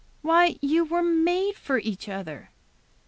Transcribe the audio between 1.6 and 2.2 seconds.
each